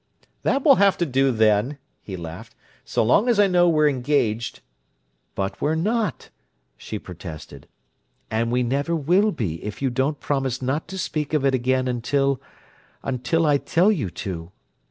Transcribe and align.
"That 0.41 0.65
will 0.65 0.77
have 0.77 0.97
to 0.97 1.05
do, 1.05 1.31
then," 1.31 1.77
he 2.01 2.17
laughed, 2.17 2.55
"so 2.83 3.03
long 3.03 3.29
as 3.29 3.39
I 3.39 3.45
know 3.45 3.69
we're 3.69 3.87
engaged." 3.87 4.61
"But 5.35 5.61
we're 5.61 5.75
not!" 5.75 6.31
she 6.75 6.97
protested. 6.97 7.67
"And 8.31 8.51
we 8.51 8.63
never 8.63 8.95
will 8.95 9.31
be, 9.31 9.63
if 9.63 9.79
you 9.79 9.91
don't 9.91 10.19
promise 10.19 10.59
not 10.59 10.87
to 10.87 10.97
speak 10.97 11.35
of 11.35 11.45
it 11.45 11.53
again 11.53 11.87
until—until 11.87 13.45
I 13.45 13.59
tell 13.59 13.91
you 13.91 14.09
to!" 14.25 14.51